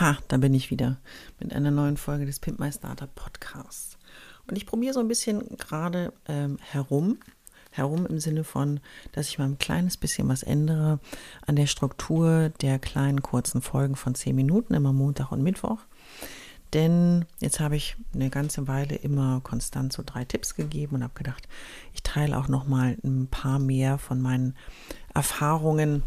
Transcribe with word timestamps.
Ha, 0.00 0.16
da 0.28 0.38
bin 0.38 0.54
ich 0.54 0.70
wieder 0.70 0.96
mit 1.40 1.52
einer 1.52 1.70
neuen 1.70 1.98
Folge 1.98 2.24
des 2.24 2.40
Pimp 2.40 2.58
My 2.58 2.72
Startup 2.72 3.14
Podcasts. 3.14 3.98
Und 4.48 4.56
ich 4.56 4.64
probiere 4.64 4.94
so 4.94 5.00
ein 5.00 5.08
bisschen 5.08 5.58
gerade 5.58 6.14
ähm, 6.26 6.56
herum, 6.62 7.18
herum 7.70 8.06
im 8.06 8.18
Sinne 8.18 8.42
von, 8.44 8.80
dass 9.12 9.28
ich 9.28 9.38
mal 9.38 9.44
ein 9.44 9.58
kleines 9.58 9.98
bisschen 9.98 10.26
was 10.26 10.42
ändere 10.42 11.00
an 11.46 11.56
der 11.56 11.66
Struktur 11.66 12.48
der 12.62 12.78
kleinen 12.78 13.20
kurzen 13.20 13.60
Folgen 13.60 13.94
von 13.94 14.14
zehn 14.14 14.34
Minuten, 14.34 14.72
immer 14.72 14.94
Montag 14.94 15.32
und 15.32 15.42
Mittwoch. 15.42 15.80
Denn 16.72 17.26
jetzt 17.38 17.60
habe 17.60 17.76
ich 17.76 17.94
eine 18.14 18.30
ganze 18.30 18.68
Weile 18.68 18.94
immer 18.94 19.42
konstant 19.42 19.92
so 19.92 20.02
drei 20.02 20.24
Tipps 20.24 20.54
gegeben 20.54 20.94
und 20.94 21.02
habe 21.02 21.12
gedacht, 21.12 21.46
ich 21.92 22.02
teile 22.02 22.38
auch 22.38 22.48
noch 22.48 22.66
mal 22.66 22.96
ein 23.04 23.26
paar 23.26 23.58
mehr 23.58 23.98
von 23.98 24.22
meinen 24.22 24.56
Erfahrungen, 25.12 26.04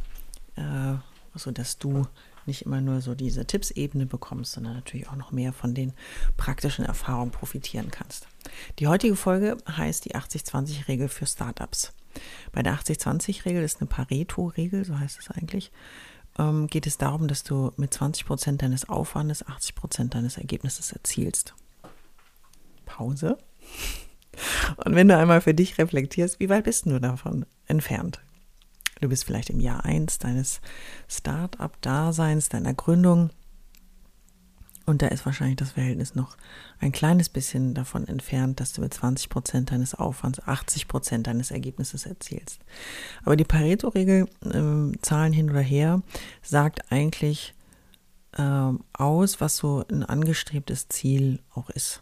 äh, 0.56 0.96
so 1.36 1.52
dass 1.52 1.78
du 1.78 2.08
nicht 2.48 2.64
immer 2.64 2.82
nur 2.82 3.02
so 3.02 3.16
diese 3.16 3.46
Tippsebene 3.46 4.06
bekommst, 4.06 4.54
sondern 4.54 4.74
natürlich 4.74 5.10
auch 5.10 5.16
noch 5.16 5.32
mehr 5.32 5.54
von 5.54 5.74
den 5.74 5.94
praktischen 6.38 6.86
Erfahrungen 6.86 7.32
profitieren 7.32 7.92
kannst. 7.92 8.28
Die 8.80 8.88
heutige 8.88 9.16
Folge 9.16 9.58
heißt 9.70 10.06
die 10.06 10.16
80-20-Regel 10.16 11.08
für 11.08 11.26
Startups. 11.26 11.94
Bei 12.52 12.62
der 12.62 12.76
80-20-Regel 12.76 13.64
ist 13.64 13.82
eine 13.82 13.88
Pareto-Regel, 13.88 14.86
so 14.86 15.00
heißt 15.00 15.20
es 15.20 15.32
eigentlich, 15.32 15.72
ähm, 16.38 16.68
geht 16.68 16.88
es 16.88 16.98
darum, 16.98 17.28
dass 17.28 17.44
du 17.44 17.72
mit 17.78 17.94
20 17.94 18.26
Prozent 18.26 18.62
deines 18.62 18.90
Aufwandes 18.90 19.46
80 19.48 19.76
Prozent 19.76 20.16
deines 20.16 20.38
Ergebnisses 20.38 20.92
erzielst. 20.92 21.54
Pause. 22.86 23.38
Und 24.86 24.96
wenn 24.96 25.08
du 25.08 25.18
einmal 25.18 25.42
für 25.42 25.54
dich 25.54 25.78
reflektierst, 25.78 26.40
wie 26.40 26.50
weit 26.50 26.64
bist 26.64 26.86
du 26.86 27.00
davon 27.00 27.46
entfernt? 27.68 28.20
Du 29.04 29.10
bist 29.10 29.26
vielleicht 29.26 29.50
im 29.50 29.60
Jahr 29.60 29.84
1 29.84 30.20
deines 30.20 30.62
Start-up-Daseins, 31.10 32.48
deiner 32.48 32.74
Gründung. 32.74 33.32
Und 34.86 35.02
da 35.02 35.08
ist 35.08 35.26
wahrscheinlich 35.26 35.58
das 35.58 35.74
Verhältnis 35.74 36.16
noch 36.16 36.38
ein 36.80 36.94
kleines 36.94 37.28
bisschen 37.28 37.74
davon 37.74 38.08
entfernt, 38.08 38.62
dass 38.62 38.72
du 38.72 38.80
mit 38.80 38.94
20 38.94 39.28
Prozent 39.28 39.72
deines 39.72 39.94
Aufwands 39.94 40.48
80 40.48 40.88
Prozent 40.88 41.28
deines 41.28 41.52
Ergebnisses 41.52 42.06
erzielst. 42.06 42.62
Aber 43.26 43.36
die 43.36 43.44
Pareto-Regel, 43.44 44.30
äh, 44.46 44.98
Zahlen 45.02 45.34
hin 45.34 45.50
oder 45.50 45.60
her, 45.60 46.02
sagt 46.42 46.90
eigentlich 46.90 47.54
äh, 48.38 48.72
aus, 48.94 49.42
was 49.42 49.58
so 49.58 49.84
ein 49.92 50.04
angestrebtes 50.04 50.88
Ziel 50.88 51.42
auch 51.54 51.70
ist. 51.72 52.00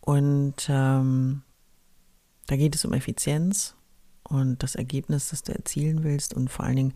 Und 0.00 0.66
ähm, 0.70 1.42
da 2.46 2.56
geht 2.56 2.74
es 2.74 2.86
um 2.86 2.94
Effizienz, 2.94 3.76
und 4.28 4.62
das 4.62 4.74
Ergebnis, 4.74 5.30
das 5.30 5.42
du 5.42 5.52
erzielen 5.52 6.04
willst 6.04 6.34
und 6.34 6.50
vor 6.50 6.64
allen 6.64 6.76
Dingen, 6.76 6.94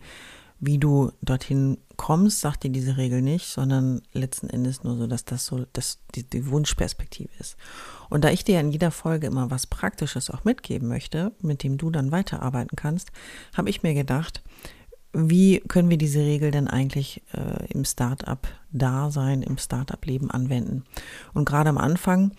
wie 0.59 0.77
du 0.77 1.11
dorthin 1.23 1.79
kommst, 1.97 2.39
sagt 2.39 2.63
dir 2.63 2.69
diese 2.69 2.95
Regel 2.95 3.23
nicht, 3.23 3.47
sondern 3.47 4.01
letzten 4.13 4.47
Endes 4.47 4.83
nur 4.83 4.95
so, 4.95 5.07
dass 5.07 5.25
das 5.25 5.47
so 5.47 5.65
dass 5.73 5.99
die, 6.13 6.23
die 6.23 6.47
Wunschperspektive 6.47 7.31
ist. 7.39 7.57
Und 8.09 8.23
da 8.23 8.29
ich 8.29 8.43
dir 8.43 8.59
in 8.59 8.71
jeder 8.71 8.91
Folge 8.91 9.25
immer 9.25 9.49
was 9.49 9.65
Praktisches 9.65 10.29
auch 10.29 10.43
mitgeben 10.43 10.87
möchte, 10.87 11.31
mit 11.41 11.63
dem 11.63 11.77
du 11.77 11.89
dann 11.89 12.11
weiterarbeiten 12.11 12.75
kannst, 12.75 13.11
habe 13.57 13.71
ich 13.71 13.81
mir 13.81 13.95
gedacht, 13.95 14.43
wie 15.13 15.59
können 15.59 15.89
wir 15.89 15.97
diese 15.97 16.19
Regel 16.19 16.51
denn 16.51 16.67
eigentlich 16.67 17.21
äh, 17.33 17.65
im 17.67 17.83
Startup-Dasein, 17.83 19.41
im 19.41 19.57
Startup-Leben 19.57 20.31
anwenden? 20.31 20.83
Und 21.33 21.45
gerade 21.45 21.69
am 21.69 21.77
Anfang 21.77 22.31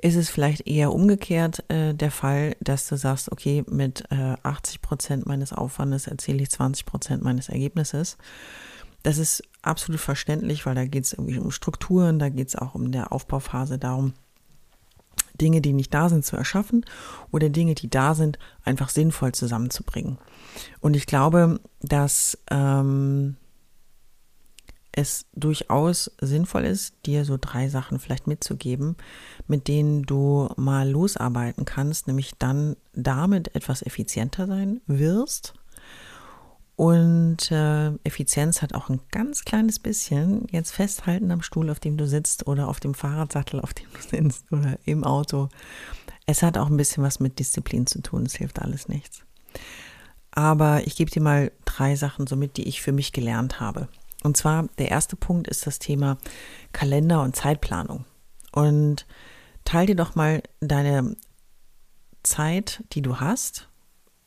ist 0.00 0.16
es 0.16 0.30
vielleicht 0.30 0.66
eher 0.66 0.92
umgekehrt 0.92 1.64
äh, 1.70 1.94
der 1.94 2.10
Fall, 2.10 2.56
dass 2.60 2.88
du 2.88 2.96
sagst, 2.96 3.30
okay, 3.30 3.64
mit 3.68 4.04
äh, 4.10 4.36
80 4.42 4.80
Prozent 4.80 5.26
meines 5.26 5.52
Aufwandes 5.52 6.06
erziele 6.06 6.42
ich 6.42 6.50
20 6.50 6.86
Prozent 6.86 7.22
meines 7.22 7.50
Ergebnisses. 7.50 8.16
Das 9.02 9.18
ist 9.18 9.42
absolut 9.60 10.00
verständlich, 10.00 10.64
weil 10.64 10.74
da 10.74 10.86
geht 10.86 11.04
es 11.04 11.12
irgendwie 11.12 11.38
um 11.38 11.50
Strukturen, 11.50 12.18
da 12.18 12.30
geht 12.30 12.48
es 12.48 12.56
auch 12.56 12.74
um 12.74 12.90
der 12.90 13.12
Aufbauphase 13.12 13.78
darum, 13.78 14.14
Dinge, 15.40 15.60
die 15.60 15.72
nicht 15.72 15.92
da 15.92 16.08
sind, 16.08 16.24
zu 16.24 16.36
erschaffen 16.36 16.84
oder 17.30 17.48
Dinge, 17.48 17.74
die 17.74 17.90
da 17.90 18.14
sind, 18.14 18.38
einfach 18.64 18.88
sinnvoll 18.88 19.32
zusammenzubringen. 19.32 20.18
Und 20.80 20.94
ich 20.94 21.06
glaube, 21.06 21.60
dass 21.80 22.38
ähm, 22.50 23.36
es 24.96 25.26
durchaus 25.34 26.10
sinnvoll 26.20 26.64
ist, 26.64 26.94
dir 27.06 27.24
so 27.24 27.36
drei 27.40 27.68
Sachen 27.68 27.98
vielleicht 27.98 28.26
mitzugeben, 28.26 28.96
mit 29.48 29.66
denen 29.66 30.04
du 30.04 30.48
mal 30.56 30.88
losarbeiten 30.88 31.64
kannst, 31.64 32.06
nämlich 32.06 32.32
dann 32.38 32.76
damit 32.92 33.54
etwas 33.56 33.82
effizienter 33.82 34.46
sein 34.46 34.80
wirst. 34.86 35.54
Und 36.76 37.52
äh, 37.52 37.92
Effizienz 38.02 38.60
hat 38.60 38.74
auch 38.74 38.88
ein 38.88 39.00
ganz 39.12 39.44
kleines 39.44 39.78
bisschen 39.78 40.46
jetzt 40.50 40.72
festhalten 40.72 41.30
am 41.30 41.42
Stuhl, 41.42 41.70
auf 41.70 41.78
dem 41.78 41.96
du 41.96 42.06
sitzt 42.06 42.48
oder 42.48 42.68
auf 42.68 42.80
dem 42.80 42.94
Fahrradsattel, 42.94 43.60
auf 43.60 43.74
dem 43.74 43.86
du 43.92 44.00
sitzt 44.00 44.50
oder 44.50 44.78
im 44.84 45.04
Auto. 45.04 45.48
Es 46.26 46.42
hat 46.42 46.58
auch 46.58 46.68
ein 46.68 46.76
bisschen 46.76 47.04
was 47.04 47.20
mit 47.20 47.38
Disziplin 47.38 47.86
zu 47.86 48.02
tun, 48.02 48.26
es 48.26 48.34
hilft 48.34 48.60
alles 48.60 48.88
nichts. 48.88 49.22
Aber 50.32 50.84
ich 50.84 50.96
gebe 50.96 51.10
dir 51.10 51.22
mal 51.22 51.52
drei 51.64 51.94
Sachen 51.94 52.26
so 52.26 52.34
mit, 52.34 52.56
die 52.56 52.66
ich 52.66 52.82
für 52.82 52.92
mich 52.92 53.12
gelernt 53.12 53.60
habe. 53.60 53.88
Und 54.24 54.36
zwar 54.36 54.66
der 54.78 54.90
erste 54.90 55.14
Punkt 55.16 55.46
ist 55.46 55.66
das 55.66 55.78
Thema 55.78 56.18
Kalender 56.72 57.22
und 57.22 57.36
Zeitplanung. 57.36 58.04
Und 58.50 59.06
teil 59.64 59.86
dir 59.86 59.96
doch 59.96 60.16
mal 60.16 60.42
deine 60.60 61.14
Zeit, 62.24 62.82
die 62.92 63.02
du 63.02 63.20
hast, 63.20 63.68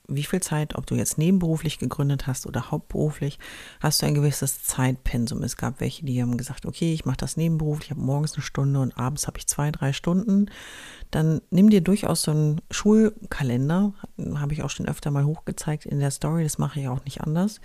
wie 0.07 0.23
viel 0.23 0.39
Zeit, 0.41 0.75
ob 0.75 0.85
du 0.85 0.95
jetzt 0.95 1.17
nebenberuflich 1.17 1.79
gegründet 1.79 2.27
hast 2.27 2.47
oder 2.47 2.71
hauptberuflich, 2.71 3.39
hast 3.81 4.01
du 4.01 4.05
ein 4.05 4.15
gewisses 4.15 4.63
Zeitpensum. 4.63 5.43
Es 5.43 5.57
gab 5.57 5.81
welche, 5.81 6.05
die 6.05 6.21
haben 6.21 6.37
gesagt, 6.37 6.65
okay, 6.65 6.93
ich 6.93 7.05
mache 7.05 7.17
das 7.17 7.37
nebenberuflich, 7.37 7.87
ich 7.87 7.91
habe 7.91 8.01
morgens 8.01 8.33
eine 8.33 8.43
Stunde 8.43 8.79
und 8.79 8.97
abends 8.97 9.27
habe 9.27 9.37
ich 9.37 9.47
zwei, 9.47 9.71
drei 9.71 9.93
Stunden. 9.93 10.49
Dann 11.11 11.41
nimm 11.51 11.69
dir 11.69 11.81
durchaus 11.81 12.23
so 12.23 12.31
einen 12.31 12.61
Schulkalender, 12.71 13.93
habe 14.35 14.53
ich 14.53 14.63
auch 14.63 14.69
schon 14.69 14.87
öfter 14.87 15.11
mal 15.11 15.25
hochgezeigt 15.25 15.85
in 15.85 15.99
der 15.99 16.11
Story, 16.11 16.43
das 16.43 16.57
mache 16.57 16.79
ich 16.79 16.87
auch 16.87 17.03
nicht 17.05 17.21
anders. 17.21 17.59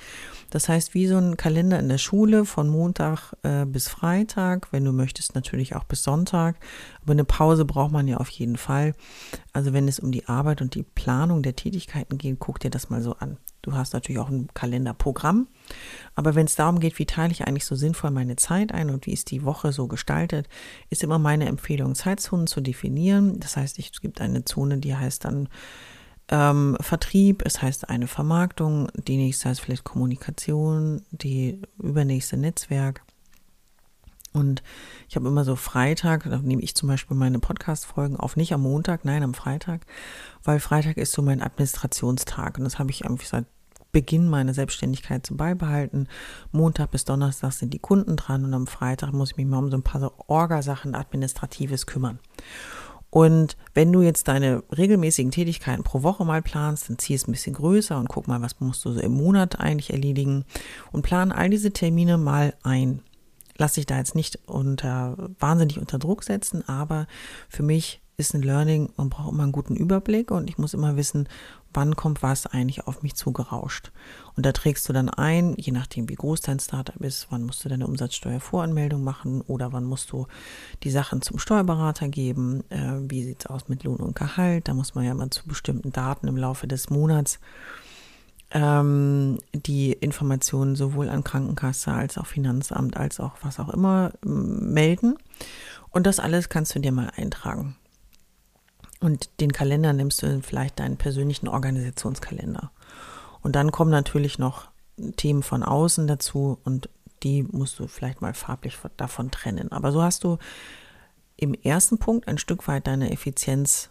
Das 0.50 0.69
heißt, 0.69 0.94
wie 0.94 1.06
so 1.06 1.16
ein 1.16 1.36
Kalender 1.36 1.78
in 1.78 1.88
der 1.88 1.98
Schule 1.98 2.44
von 2.44 2.69
Montag 2.69 3.34
äh, 3.42 3.64
bis 3.66 3.88
Freitag, 3.88 4.72
wenn 4.72 4.84
du 4.84 4.92
möchtest 4.92 5.34
natürlich 5.34 5.75
auch 5.75 5.84
bis 5.84 6.02
Sonntag, 6.02 6.56
aber 7.02 7.12
eine 7.12 7.25
Pause 7.25 7.64
braucht 7.64 7.92
man 7.92 8.08
ja 8.08 8.19
auf 8.19 8.28
jeden 8.31 8.56
Fall. 8.56 8.94
Also 9.52 9.72
wenn 9.72 9.88
es 9.88 9.98
um 9.98 10.12
die 10.12 10.26
Arbeit 10.26 10.62
und 10.62 10.75
die 10.75 10.82
Planung 10.82 11.42
der 11.42 11.56
Tätigkeiten 11.56 12.19
geht, 12.19 12.31
guck 12.38 12.60
dir 12.60 12.70
das 12.70 12.91
mal 12.91 13.03
so 13.03 13.15
an. 13.15 13.38
Du 13.62 13.75
hast 13.75 13.93
natürlich 13.93 14.20
auch 14.20 14.28
ein 14.28 14.48
Kalenderprogramm, 14.54 15.47
aber 16.16 16.34
wenn 16.34 16.47
es 16.47 16.56
darum 16.56 16.81
geht, 16.81 16.98
wie 16.98 17.06
teile 17.06 17.32
ich 17.32 17.47
eigentlich 17.47 17.65
so 17.65 17.76
sinnvoll 17.76 18.10
meine 18.10 18.34
Zeit 18.37 18.72
ein 18.72 18.91
und 18.91 19.06
wie 19.06 19.12
ist 19.12 19.31
die 19.31 19.44
Woche 19.44 19.72
so 19.72 19.87
gestaltet, 19.87 20.48
ist 20.91 21.04
immer 21.04 21.19
meine 21.19 21.47
Empfehlung, 21.47 21.94
Zeitzonen 21.94 22.48
zu 22.48 22.60
definieren. 22.60 23.38
Das 23.38 23.56
heißt, 23.56 23.78
es 23.78 24.00
gibt 24.00 24.20
eine 24.20 24.44
Zone, 24.44 24.78
die 24.78 24.97
heißt 24.97 25.25
dann 25.25 25.48
ähm, 26.28 26.76
Vertrieb, 26.81 27.43
es 27.44 27.62
heißt 27.62 27.88
eine 27.88 28.09
Vermarktung, 28.09 28.88
die 29.06 29.16
nächste 29.16 29.49
heißt 29.49 29.60
vielleicht 29.60 29.84
Kommunikation, 29.84 31.03
die 31.10 31.62
übernächste 31.78 32.37
Netzwerk. 32.37 33.03
Und 34.32 34.62
ich 35.09 35.16
habe 35.16 35.28
immer 35.28 35.44
so 35.44 35.56
Freitag, 35.56 36.25
da 36.25 36.38
nehme 36.38 36.62
ich 36.62 36.75
zum 36.75 36.88
Beispiel 36.88 37.16
meine 37.16 37.38
Podcast-Folgen 37.38 38.16
auf, 38.16 38.37
nicht 38.37 38.53
am 38.54 38.62
Montag, 38.62 39.04
nein, 39.04 39.22
am 39.22 39.34
Freitag, 39.34 39.87
weil 40.43 40.59
Freitag 40.59 40.97
ist 40.97 41.12
so 41.12 41.22
mein 41.22 41.43
Administrationstag. 41.43 42.59
Und 42.59 42.65
das 42.65 42.78
habe 42.78 42.91
ich 42.91 43.04
irgendwie 43.04 43.26
seit 43.26 43.44
Beginn 43.93 44.28
meiner 44.28 44.54
Selbstständigkeit 44.54 45.26
so 45.26 45.34
beibehalten. 45.34 46.09
Montag 46.50 46.91
bis 46.91 47.04
Donnerstag 47.04 47.53
sind 47.53 47.75
die 47.75 47.78
Kunden 47.78 48.16
dran 48.16 48.44
und 48.44 48.54
am 48.54 48.66
Freitag 48.66 49.12
muss 49.12 49.32
ich 49.32 49.37
mich 49.37 49.47
mal 49.47 49.59
um 49.59 49.70
so 49.70 49.76
ein 49.76 49.82
paar 49.82 50.12
Orgasachen, 50.28 50.94
Administratives 50.94 51.87
kümmern. 51.87 52.19
Und 53.10 53.59
wenn 53.75 53.93
du 53.93 54.00
jetzt 54.00 54.28
deine 54.28 54.62
regelmäßigen 54.75 55.31
Tätigkeiten 55.31 55.82
pro 55.82 56.03
Woche 56.03 56.25
mal 56.25 56.41
planst, 56.41 56.88
dann 56.88 56.99
zieh 56.99 57.12
es 57.12 57.28
ein 57.28 57.32
bisschen 57.32 57.53
größer 57.53 57.99
und 57.99 58.09
guck 58.09 58.26
mal, 58.26 58.41
was 58.41 58.59
musst 58.60 58.82
du 58.87 58.93
so 58.93 59.00
im 59.00 59.12
Monat 59.12 59.60
eigentlich 59.60 59.93
erledigen 59.93 60.47
und 60.93 61.03
plan 61.03 61.31
all 61.31 61.50
diese 61.50 61.72
Termine 61.72 62.16
mal 62.16 62.54
ein 62.62 63.03
lasse 63.62 63.78
ich 63.78 63.87
da 63.87 63.97
jetzt 63.97 64.17
nicht 64.17 64.41
unter 64.47 65.17
wahnsinnig 65.38 65.79
unter 65.79 66.00
Druck 66.00 66.25
setzen, 66.25 66.69
aber 66.69 67.06
für 67.49 67.62
mich 67.62 68.00
ist 68.17 68.35
ein 68.35 68.43
Learning, 68.43 68.91
man 68.97 69.09
braucht 69.09 69.32
immer 69.32 69.44
einen 69.44 69.53
guten 69.53 69.76
Überblick 69.76 70.32
und 70.32 70.50
ich 70.50 70.59
muss 70.59 70.75
immer 70.75 70.97
wissen, 70.97 71.29
wann 71.73 71.94
kommt 71.94 72.25
was 72.25 72.47
eigentlich 72.47 72.88
auf 72.88 73.03
mich 73.05 73.14
zugerauscht. 73.14 73.93
Und 74.37 74.44
da 74.44 74.50
trägst 74.50 74.88
du 74.88 74.93
dann 74.93 75.09
ein, 75.09 75.55
je 75.56 75.70
nachdem 75.70 76.09
wie 76.09 76.17
groß 76.17 76.41
dein 76.41 76.59
Startup 76.59 77.00
ist, 77.00 77.29
wann 77.31 77.44
musst 77.44 77.64
du 77.64 77.69
deine 77.69 77.87
Umsatzsteuervoranmeldung 77.87 79.05
machen 79.05 79.43
oder 79.43 79.73
wann 79.73 79.85
musst 79.85 80.11
du 80.11 80.26
die 80.82 80.91
Sachen 80.91 81.23
zum 81.23 81.38
Steuerberater 81.38 82.08
geben, 82.08 82.65
äh, 82.69 82.99
wie 83.08 83.23
sieht's 83.23 83.47
aus 83.47 83.69
mit 83.69 83.85
Lohn 83.85 83.99
und 84.00 84.17
Gehalt, 84.17 84.67
da 84.67 84.75
muss 84.75 84.97
man 84.97 85.05
ja 85.05 85.15
mal 85.15 85.31
zu 85.31 85.47
bestimmten 85.47 85.93
Daten 85.93 86.26
im 86.26 86.37
Laufe 86.37 86.67
des 86.67 86.91
Monats 86.91 87.38
ähm, 88.52 89.38
die 89.52 89.93
Informationen 89.93 90.76
sowohl 90.76 91.08
an 91.08 91.25
Krankenkasse 91.25 91.93
als 91.93 92.19
auch 92.19 92.26
Finanzamt 92.26 92.96
als 92.96 93.20
auch 93.20 93.32
was 93.43 93.58
auch 93.58 93.70
immer 93.70 94.12
melden. 94.22 95.16
Und 95.90 96.06
das 96.06 96.20
alles 96.20 96.49
kannst 96.49 96.75
du 96.75 96.78
dir 96.78 96.93
mal 96.93 97.10
eintragen. 97.16 97.76
Und 99.00 99.31
den 99.40 99.52
Kalender 99.52 99.93
nimmst 99.93 100.22
du 100.22 100.40
vielleicht 100.43 100.78
deinen 100.78 100.96
persönlichen 100.96 101.49
Organisationskalender. 101.49 102.70
Und 103.43 103.56
dann 103.56 103.72
kommen 103.72 103.90
natürlich 103.90 104.38
noch 104.38 104.69
Themen 105.16 105.43
von 105.43 105.62
außen 105.62 106.06
dazu 106.06 106.58
und 106.64 106.88
die 107.22 107.43
musst 107.43 107.78
du 107.78 107.88
vielleicht 107.88 108.20
mal 108.20 108.34
farblich 108.34 108.78
davon 108.96 109.31
trennen. 109.31 109.72
Aber 109.72 109.93
so 109.93 110.02
hast 110.02 110.25
du 110.25 110.38
im 111.37 111.55
ersten 111.55 111.98
Punkt 111.98 112.28
ein 112.28 112.38
Stück 112.38 112.69
weit 112.69 112.87
deine 112.87 113.10
Effizienz, 113.10 113.90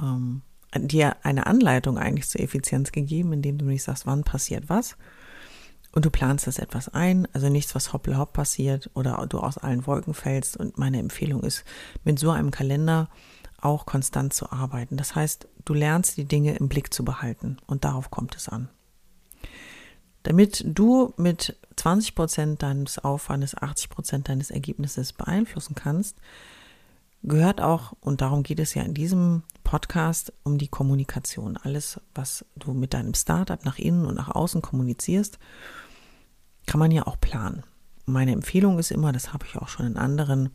ähm, 0.00 0.42
dir 0.74 1.16
eine 1.22 1.46
Anleitung 1.46 1.98
eigentlich 1.98 2.28
zur 2.28 2.40
Effizienz 2.40 2.92
gegeben, 2.92 3.32
indem 3.32 3.58
du 3.58 3.64
nicht 3.64 3.82
sagst, 3.82 4.06
wann 4.06 4.24
passiert 4.24 4.68
was. 4.68 4.96
Und 5.92 6.04
du 6.04 6.10
planst 6.10 6.46
das 6.46 6.58
etwas 6.58 6.88
ein, 6.88 7.26
also 7.32 7.48
nichts, 7.48 7.74
was 7.74 7.92
hoppelhopp 7.92 8.32
passiert 8.34 8.90
oder 8.94 9.26
du 9.26 9.38
aus 9.38 9.58
allen 9.58 9.86
Wolken 9.86 10.14
fällst. 10.14 10.56
Und 10.56 10.76
meine 10.76 10.98
Empfehlung 10.98 11.42
ist, 11.42 11.64
mit 12.04 12.18
so 12.18 12.30
einem 12.30 12.50
Kalender 12.50 13.08
auch 13.60 13.86
konstant 13.86 14.32
zu 14.34 14.52
arbeiten. 14.52 14.96
Das 14.96 15.14
heißt, 15.14 15.48
du 15.64 15.74
lernst 15.74 16.16
die 16.16 16.26
Dinge 16.26 16.56
im 16.56 16.68
Blick 16.68 16.92
zu 16.92 17.04
behalten 17.04 17.56
und 17.66 17.84
darauf 17.84 18.10
kommt 18.10 18.36
es 18.36 18.48
an. 18.48 18.68
Damit 20.22 20.62
du 20.66 21.14
mit 21.16 21.56
20 21.76 22.14
Prozent 22.14 22.62
deines 22.62 22.98
Aufwandes 22.98 23.56
80 23.56 23.88
Prozent 23.88 24.28
deines 24.28 24.50
Ergebnisses 24.50 25.12
beeinflussen 25.12 25.74
kannst, 25.74 26.18
gehört 27.22 27.60
auch, 27.60 27.92
und 28.00 28.20
darum 28.20 28.42
geht 28.42 28.60
es 28.60 28.74
ja 28.74 28.82
in 28.82 28.94
diesem 28.94 29.42
Podcast, 29.64 30.32
um 30.44 30.58
die 30.58 30.68
Kommunikation. 30.68 31.56
Alles, 31.56 32.00
was 32.14 32.44
du 32.56 32.72
mit 32.72 32.94
deinem 32.94 33.14
Startup 33.14 33.64
nach 33.64 33.78
innen 33.78 34.06
und 34.06 34.14
nach 34.14 34.30
außen 34.34 34.62
kommunizierst, 34.62 35.38
kann 36.66 36.78
man 36.78 36.90
ja 36.90 37.06
auch 37.06 37.20
planen. 37.20 37.64
Meine 38.06 38.32
Empfehlung 38.32 38.78
ist 38.78 38.90
immer, 38.90 39.12
das 39.12 39.32
habe 39.32 39.46
ich 39.46 39.56
auch 39.56 39.68
schon 39.68 39.86
in 39.86 39.96
anderen 39.96 40.50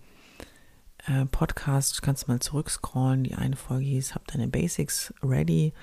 äh, 1.06 1.26
Podcasts, 1.26 2.02
kannst 2.02 2.28
mal 2.28 2.40
zurückscrollen, 2.40 3.24
die 3.24 3.36
eine 3.36 3.56
Folge 3.56 3.86
hieß, 3.86 4.16
hab 4.16 4.28
deine 4.28 4.48
Basics 4.48 5.14
ready. 5.22 5.74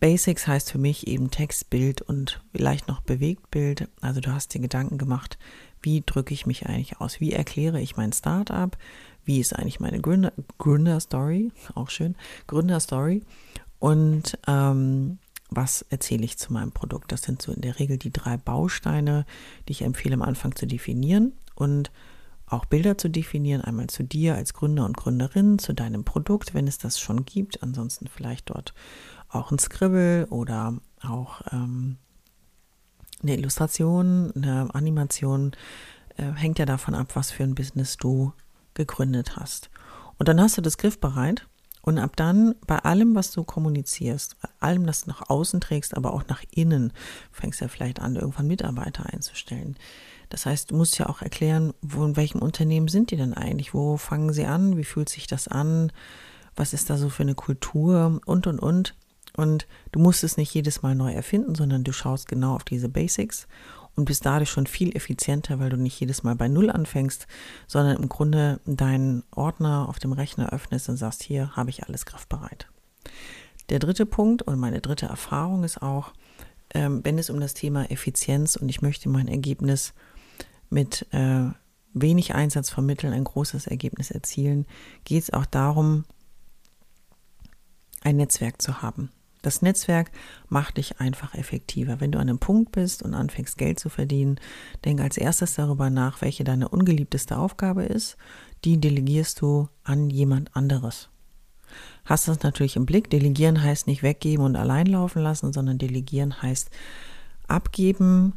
Basics 0.00 0.46
heißt 0.46 0.70
für 0.70 0.78
mich 0.78 1.06
eben 1.08 1.30
Text, 1.30 1.70
Bild 1.70 2.02
und 2.02 2.40
vielleicht 2.52 2.88
noch 2.88 3.00
Bewegtbild. 3.00 3.88
Also 4.00 4.20
du 4.20 4.32
hast 4.32 4.54
dir 4.54 4.60
Gedanken 4.60 4.96
gemacht, 4.96 5.38
wie 5.82 6.02
drücke 6.04 6.34
ich 6.34 6.46
mich 6.46 6.66
eigentlich 6.66 7.00
aus? 7.00 7.20
Wie 7.20 7.32
erkläre 7.32 7.80
ich 7.80 7.96
mein 7.96 8.12
Startup? 8.12 8.76
Wie 9.24 9.40
ist 9.40 9.54
eigentlich 9.54 9.80
meine 9.80 10.00
Gründer, 10.00 10.32
Gründer-Story? 10.58 11.52
Auch 11.74 11.90
schön, 11.90 12.16
Gründer-Story. 12.46 13.22
Und 13.78 14.38
ähm, 14.46 15.18
was 15.50 15.82
erzähle 15.82 16.24
ich 16.24 16.38
zu 16.38 16.52
meinem 16.52 16.72
Produkt? 16.72 17.12
Das 17.12 17.22
sind 17.22 17.40
so 17.40 17.52
in 17.52 17.60
der 17.60 17.78
Regel 17.78 17.98
die 17.98 18.12
drei 18.12 18.36
Bausteine, 18.36 19.24
die 19.66 19.72
ich 19.72 19.82
empfehle 19.82 20.14
am 20.14 20.22
Anfang 20.22 20.54
zu 20.54 20.66
definieren 20.66 21.32
und 21.54 21.90
auch 22.46 22.64
Bilder 22.64 22.96
zu 22.96 23.10
definieren, 23.10 23.60
einmal 23.60 23.88
zu 23.88 24.02
dir 24.02 24.34
als 24.34 24.54
Gründer 24.54 24.84
und 24.84 24.96
Gründerin, 24.96 25.58
zu 25.58 25.74
deinem 25.74 26.04
Produkt, 26.04 26.54
wenn 26.54 26.66
es 26.66 26.78
das 26.78 26.98
schon 26.98 27.24
gibt, 27.24 27.62
ansonsten 27.62 28.06
vielleicht 28.06 28.50
dort 28.50 28.72
auch 29.28 29.50
ein 29.50 29.58
Scribble 29.58 30.26
oder 30.28 30.74
auch 31.02 31.42
ähm, 31.52 31.96
eine 33.22 33.36
Illustration, 33.36 34.32
eine 34.34 34.72
Animation, 34.74 35.52
äh, 36.16 36.32
hängt 36.32 36.58
ja 36.58 36.66
davon 36.66 36.94
ab, 36.94 37.10
was 37.14 37.30
für 37.30 37.44
ein 37.44 37.54
Business 37.54 37.96
du 37.96 38.32
gegründet 38.74 39.36
hast. 39.36 39.70
Und 40.18 40.28
dann 40.28 40.40
hast 40.40 40.56
du 40.56 40.62
das 40.62 40.78
griffbereit 40.78 41.46
und 41.82 41.98
ab 41.98 42.16
dann 42.16 42.54
bei 42.66 42.78
allem, 42.78 43.14
was 43.14 43.30
du 43.30 43.44
kommunizierst, 43.44 44.36
bei 44.40 44.48
allem, 44.60 44.86
das 44.86 45.02
du 45.02 45.10
nach 45.10 45.30
außen 45.30 45.60
trägst, 45.60 45.96
aber 45.96 46.12
auch 46.12 46.26
nach 46.28 46.42
innen, 46.50 46.92
fängst 47.32 47.60
du 47.60 47.64
ja 47.64 47.68
vielleicht 47.68 48.00
an, 48.00 48.16
irgendwann 48.16 48.46
Mitarbeiter 48.46 49.06
einzustellen. 49.06 49.76
Das 50.28 50.44
heißt, 50.44 50.70
du 50.70 50.76
musst 50.76 50.98
ja 50.98 51.08
auch 51.08 51.22
erklären, 51.22 51.72
wo 51.80 52.04
in 52.04 52.16
welchem 52.16 52.42
Unternehmen 52.42 52.88
sind 52.88 53.10
die 53.10 53.16
denn 53.16 53.32
eigentlich? 53.32 53.72
Wo 53.72 53.96
fangen 53.96 54.32
sie 54.32 54.44
an? 54.44 54.76
Wie 54.76 54.84
fühlt 54.84 55.08
sich 55.08 55.26
das 55.26 55.48
an? 55.48 55.90
Was 56.54 56.72
ist 56.72 56.90
da 56.90 56.98
so 56.98 57.08
für 57.08 57.22
eine 57.22 57.34
Kultur? 57.34 58.20
Und, 58.26 58.46
und, 58.46 58.58
und. 58.58 58.94
Und 59.38 59.68
du 59.92 60.00
musst 60.00 60.24
es 60.24 60.36
nicht 60.36 60.52
jedes 60.52 60.82
Mal 60.82 60.96
neu 60.96 61.12
erfinden, 61.12 61.54
sondern 61.54 61.84
du 61.84 61.92
schaust 61.92 62.26
genau 62.26 62.56
auf 62.56 62.64
diese 62.64 62.88
Basics 62.88 63.46
und 63.94 64.04
bist 64.04 64.26
dadurch 64.26 64.50
schon 64.50 64.66
viel 64.66 64.96
effizienter, 64.96 65.60
weil 65.60 65.70
du 65.70 65.76
nicht 65.76 66.00
jedes 66.00 66.24
Mal 66.24 66.34
bei 66.34 66.48
Null 66.48 66.70
anfängst, 66.70 67.28
sondern 67.68 68.02
im 68.02 68.08
Grunde 68.08 68.58
deinen 68.66 69.22
Ordner 69.30 69.88
auf 69.88 70.00
dem 70.00 70.10
Rechner 70.10 70.52
öffnest 70.52 70.88
und 70.88 70.96
sagst, 70.96 71.22
hier 71.22 71.54
habe 71.54 71.70
ich 71.70 71.84
alles 71.84 72.04
griffbereit. 72.04 72.66
Der 73.68 73.78
dritte 73.78 74.06
Punkt 74.06 74.42
und 74.42 74.58
meine 74.58 74.80
dritte 74.80 75.06
Erfahrung 75.06 75.62
ist 75.62 75.82
auch, 75.82 76.12
ähm, 76.74 77.04
wenn 77.04 77.16
es 77.16 77.30
um 77.30 77.38
das 77.38 77.54
Thema 77.54 77.88
Effizienz 77.92 78.56
und 78.56 78.68
ich 78.68 78.82
möchte 78.82 79.08
mein 79.08 79.28
Ergebnis 79.28 79.94
mit 80.68 81.06
äh, 81.12 81.44
wenig 81.94 82.34
Einsatz 82.34 82.70
vermitteln, 82.70 83.12
ein 83.12 83.22
großes 83.22 83.68
Ergebnis 83.68 84.10
erzielen, 84.10 84.66
geht 85.04 85.22
es 85.22 85.32
auch 85.32 85.46
darum, 85.46 86.06
ein 88.02 88.16
Netzwerk 88.16 88.60
zu 88.60 88.82
haben. 88.82 89.12
Das 89.42 89.62
Netzwerk 89.62 90.10
macht 90.48 90.76
dich 90.76 91.00
einfach 91.00 91.34
effektiver. 91.34 92.00
Wenn 92.00 92.12
du 92.12 92.18
an 92.18 92.28
einem 92.28 92.38
Punkt 92.38 92.72
bist 92.72 93.02
und 93.02 93.14
anfängst 93.14 93.56
Geld 93.58 93.78
zu 93.78 93.88
verdienen, 93.88 94.40
denk 94.84 95.00
als 95.00 95.16
erstes 95.16 95.54
darüber 95.54 95.90
nach, 95.90 96.20
welche 96.22 96.44
deine 96.44 96.68
ungeliebteste 96.68 97.38
Aufgabe 97.38 97.84
ist. 97.84 98.16
Die 98.64 98.80
delegierst 98.80 99.40
du 99.40 99.68
an 99.84 100.10
jemand 100.10 100.54
anderes. 100.56 101.08
Hast 102.04 102.28
das 102.28 102.42
natürlich 102.42 102.76
im 102.76 102.86
Blick. 102.86 103.10
Delegieren 103.10 103.62
heißt 103.62 103.86
nicht 103.86 104.02
weggeben 104.02 104.44
und 104.44 104.56
allein 104.56 104.86
laufen 104.86 105.22
lassen, 105.22 105.52
sondern 105.52 105.78
delegieren 105.78 106.42
heißt 106.42 106.70
abgeben, 107.46 108.34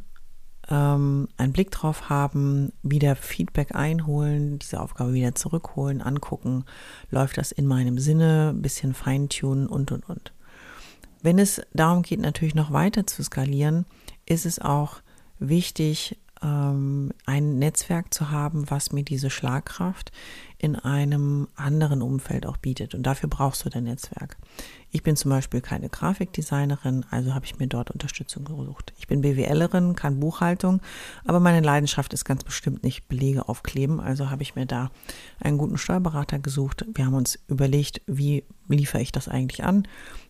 ähm, 0.68 1.28
einen 1.36 1.52
Blick 1.52 1.70
drauf 1.70 2.08
haben, 2.08 2.72
wieder 2.82 3.16
Feedback 3.16 3.74
einholen, 3.74 4.58
diese 4.58 4.80
Aufgabe 4.80 5.12
wieder 5.12 5.34
zurückholen, 5.34 6.00
angucken, 6.00 6.64
läuft 7.10 7.38
das 7.38 7.52
in 7.52 7.66
meinem 7.66 7.98
Sinne, 7.98 8.54
bisschen 8.56 8.94
feintunen 8.94 9.66
und 9.66 9.90
und 9.90 10.08
und. 10.08 10.32
Wenn 11.22 11.38
es 11.38 11.62
darum 11.72 12.02
geht, 12.02 12.20
natürlich 12.20 12.54
noch 12.54 12.72
weiter 12.72 13.06
zu 13.06 13.22
skalieren, 13.22 13.86
ist 14.26 14.44
es 14.44 14.58
auch 14.58 14.96
wichtig, 15.38 16.18
ein 16.46 17.58
Netzwerk 17.58 18.12
zu 18.12 18.30
haben, 18.30 18.70
was 18.70 18.92
mir 18.92 19.04
diese 19.04 19.30
Schlagkraft 19.30 20.12
in 20.58 20.76
einem 20.76 21.48
anderen 21.56 22.02
Umfeld 22.02 22.46
auch 22.46 22.56
bietet. 22.56 22.94
Und 22.94 23.04
dafür 23.04 23.28
brauchst 23.28 23.64
du 23.64 23.68
dein 23.68 23.84
Netzwerk. 23.84 24.36
Ich 24.90 25.02
bin 25.02 25.16
zum 25.16 25.30
Beispiel 25.30 25.60
keine 25.60 25.88
Grafikdesignerin, 25.88 27.04
also 27.10 27.34
habe 27.34 27.46
ich 27.46 27.58
mir 27.58 27.66
dort 27.66 27.90
Unterstützung 27.90 28.44
gesucht. 28.44 28.92
Ich 28.98 29.08
bin 29.08 29.22
BWLerin, 29.22 29.96
kann 29.96 30.20
Buchhaltung, 30.20 30.80
aber 31.24 31.40
meine 31.40 31.64
Leidenschaft 31.64 32.12
ist 32.12 32.24
ganz 32.24 32.44
bestimmt 32.44 32.82
nicht 32.82 33.08
Belege 33.08 33.48
aufkleben. 33.48 34.00
Also 34.00 34.30
habe 34.30 34.42
ich 34.42 34.54
mir 34.54 34.66
da 34.66 34.90
einen 35.40 35.58
guten 35.58 35.78
Steuerberater 35.78 36.38
gesucht. 36.38 36.84
Wir 36.94 37.06
haben 37.06 37.14
uns 37.14 37.38
überlegt, 37.48 38.02
wie 38.06 38.44
liefere 38.68 39.02
ich 39.02 39.12
das 39.12 39.28
eigentlich 39.28 39.64
an 39.64 39.86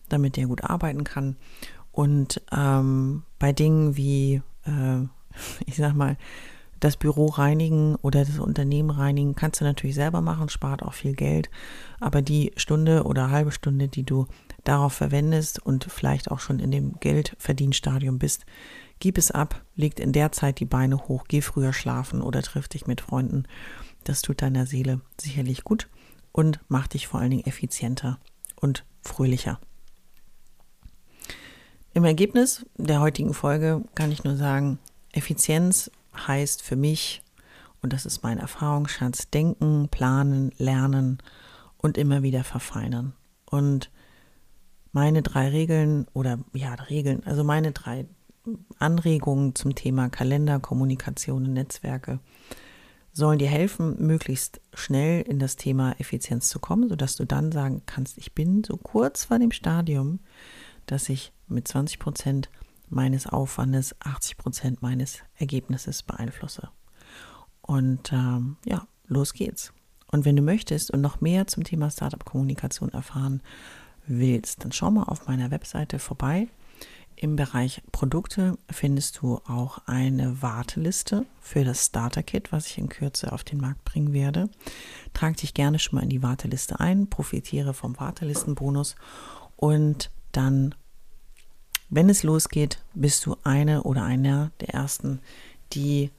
damit 0.09 0.37
der 0.37 0.47
gut 0.47 0.63
arbeiten 0.63 1.03
kann. 1.03 1.35
Und 1.91 2.41
ähm, 2.51 3.23
bei 3.39 3.51
Dingen 3.51 3.97
wie, 3.97 4.41
äh, 4.65 5.07
ich 5.65 5.75
sag 5.75 5.93
mal, 5.93 6.17
das 6.79 6.97
Büro 6.97 7.27
reinigen 7.27 7.95
oder 7.95 8.25
das 8.25 8.39
Unternehmen 8.39 8.89
reinigen, 8.89 9.35
kannst 9.35 9.61
du 9.61 9.65
natürlich 9.65 9.95
selber 9.95 10.19
machen, 10.19 10.49
spart 10.49 10.83
auch 10.83 10.93
viel 10.93 11.13
Geld. 11.13 11.49
Aber 12.01 12.21
die 12.21 12.51
Stunde 12.57 13.03
oder 13.03 13.29
halbe 13.29 13.51
Stunde, 13.51 13.87
die 13.87 14.03
du 14.03 14.27
darauf 14.65 14.93
verwendest 14.93 15.59
und 15.59 15.85
vielleicht 15.85 16.29
auch 16.29 16.39
schon 16.39 16.59
in 16.59 16.71
dem 16.71 16.99
Geldverdienstadium 16.99 18.19
bist, 18.19 18.45
gib 18.99 19.17
es 19.17 19.31
ab, 19.31 19.63
leg 19.75 19.99
in 19.99 20.11
der 20.11 20.33
Zeit 20.33 20.59
die 20.59 20.65
Beine 20.65 20.97
hoch, 21.07 21.25
geh 21.27 21.41
früher 21.41 21.71
schlafen 21.71 22.21
oder 22.21 22.41
triff 22.41 22.67
dich 22.67 22.85
mit 22.85 22.99
Freunden. 22.99 23.43
Das 24.03 24.21
tut 24.21 24.41
deiner 24.41 24.65
Seele 24.65 24.99
sicherlich 25.19 25.63
gut 25.63 25.87
und 26.33 26.59
macht 26.67 26.95
dich 26.95 27.07
vor 27.07 27.21
allen 27.21 27.31
Dingen 27.31 27.45
effizienter 27.45 28.19
und 28.59 28.85
fröhlicher. 29.01 29.59
Im 31.93 32.03
Ergebnis 32.03 32.65
der 32.75 32.99
heutigen 32.99 33.33
Folge 33.33 33.83
kann 33.95 34.11
ich 34.11 34.23
nur 34.23 34.35
sagen, 34.35 34.79
Effizienz 35.13 35.89
heißt 36.15 36.61
für 36.61 36.75
mich, 36.75 37.21
und 37.81 37.93
das 37.93 38.05
ist 38.05 38.23
mein 38.23 38.37
Erfahrungsschatz, 38.37 39.29
denken, 39.29 39.87
planen, 39.89 40.51
lernen 40.57 41.19
und 41.77 41.97
immer 41.97 42.23
wieder 42.23 42.43
verfeinern. 42.43 43.13
Und 43.45 43.89
meine 44.91 45.21
drei 45.21 45.49
Regeln 45.49 46.07
oder 46.13 46.39
ja, 46.53 46.73
Regeln, 46.73 47.23
also 47.25 47.43
meine 47.43 47.71
drei 47.71 48.05
Anregungen 48.77 49.55
zum 49.55 49.75
Thema 49.75 50.09
Kalender, 50.09 50.59
Kommunikation 50.59 51.45
und 51.45 51.53
Netzwerke 51.53 52.19
sollen 53.13 53.39
dir 53.39 53.47
helfen, 53.47 53.95
möglichst 54.05 54.59
schnell 54.73 55.21
in 55.21 55.39
das 55.39 55.55
Thema 55.55 55.95
Effizienz 55.99 56.49
zu 56.49 56.59
kommen, 56.59 56.89
sodass 56.89 57.15
du 57.15 57.25
dann 57.25 57.51
sagen 57.51 57.83
kannst, 57.85 58.17
ich 58.17 58.33
bin 58.33 58.63
so 58.63 58.75
kurz 58.75 59.25
vor 59.25 59.37
dem 59.39 59.51
Stadium, 59.51 60.19
dass 60.87 61.09
ich 61.09 61.31
mit 61.47 61.67
20 61.67 61.99
Prozent 61.99 62.49
meines 62.93 63.27
Aufwandes 63.27 63.95
80 63.99 64.37
Prozent 64.37 64.81
meines 64.81 65.19
Ergebnisses 65.35 66.03
beeinflusse. 66.03 66.69
Und 67.61 68.11
ähm, 68.11 68.57
ja, 68.65 68.87
los 69.07 69.33
geht's. 69.33 69.73
Und 70.11 70.25
wenn 70.25 70.35
du 70.35 70.41
möchtest 70.41 70.91
und 70.91 71.01
noch 71.01 71.21
mehr 71.21 71.47
zum 71.47 71.63
Thema 71.63 71.89
Startup-Kommunikation 71.89 72.89
erfahren 72.89 73.41
willst, 74.05 74.63
dann 74.63 74.71
schau 74.71 74.91
mal 74.91 75.03
auf 75.03 75.27
meiner 75.27 75.49
Webseite 75.49 75.97
vorbei. 75.97 76.47
Im 77.15 77.35
Bereich 77.35 77.81
Produkte 77.91 78.57
findest 78.69 79.21
du 79.21 79.39
auch 79.47 79.79
eine 79.85 80.41
Warteliste 80.41 81.25
für 81.39 81.63
das 81.63 81.85
Starter-Kit, 81.85 82.51
was 82.51 82.67
ich 82.67 82.77
in 82.77 82.89
Kürze 82.89 83.31
auf 83.31 83.43
den 83.43 83.59
Markt 83.59 83.85
bringen 83.85 84.13
werde. 84.13 84.49
Trag 85.13 85.37
dich 85.37 85.53
gerne 85.53 85.79
schon 85.79 85.95
mal 85.95 86.03
in 86.03 86.09
die 86.09 86.23
Warteliste 86.23 86.79
ein, 86.79 87.09
profitiere 87.09 87.73
vom 87.73 87.99
Wartelistenbonus 87.99 88.95
und 89.55 90.09
dann 90.31 90.75
wenn 91.95 92.09
es 92.09 92.23
losgeht, 92.23 92.79
bist 92.95 93.25
du 93.25 93.35
eine 93.43 93.83
oder 93.83 94.03
einer 94.03 94.51
der 94.61 94.69
ersten, 94.69 95.19
die 95.73 96.09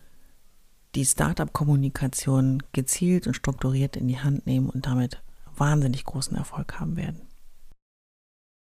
die 0.95 1.05
Startup-Kommunikation 1.05 2.63
gezielt 2.73 3.27
und 3.27 3.35
strukturiert 3.35 3.97
in 3.97 4.07
die 4.07 4.21
Hand 4.21 4.47
nehmen 4.47 4.71
und 4.71 4.87
damit 4.87 5.21
wahnsinnig 5.57 6.05
großen 6.05 6.37
Erfolg 6.37 6.79
haben 6.79 6.97
werden. 6.97 7.21